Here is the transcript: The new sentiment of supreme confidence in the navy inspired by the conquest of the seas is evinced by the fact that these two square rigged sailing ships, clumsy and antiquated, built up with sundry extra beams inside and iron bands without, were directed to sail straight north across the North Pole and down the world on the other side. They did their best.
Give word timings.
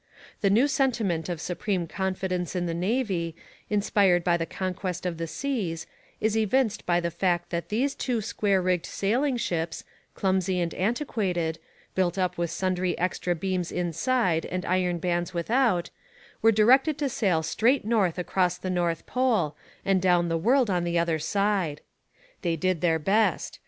The 0.39 0.49
new 0.49 0.67
sentiment 0.67 1.29
of 1.29 1.39
supreme 1.39 1.85
confidence 1.85 2.55
in 2.55 2.65
the 2.65 2.73
navy 2.73 3.35
inspired 3.69 4.23
by 4.23 4.35
the 4.35 4.47
conquest 4.47 5.05
of 5.05 5.19
the 5.19 5.27
seas 5.27 5.85
is 6.19 6.35
evinced 6.35 6.87
by 6.87 6.99
the 6.99 7.11
fact 7.11 7.51
that 7.51 7.69
these 7.69 7.93
two 7.93 8.19
square 8.19 8.63
rigged 8.63 8.87
sailing 8.87 9.37
ships, 9.37 9.83
clumsy 10.15 10.59
and 10.59 10.73
antiquated, 10.73 11.59
built 11.93 12.17
up 12.17 12.35
with 12.35 12.49
sundry 12.49 12.97
extra 12.97 13.35
beams 13.35 13.71
inside 13.71 14.47
and 14.47 14.65
iron 14.65 14.97
bands 14.97 15.35
without, 15.35 15.91
were 16.41 16.51
directed 16.51 16.97
to 16.97 17.07
sail 17.07 17.43
straight 17.43 17.85
north 17.85 18.17
across 18.17 18.57
the 18.57 18.71
North 18.71 19.05
Pole 19.05 19.55
and 19.85 20.01
down 20.01 20.29
the 20.29 20.35
world 20.39 20.71
on 20.71 20.83
the 20.83 20.97
other 20.97 21.19
side. 21.19 21.79
They 22.41 22.55
did 22.55 22.81
their 22.81 22.97
best. 22.97 23.59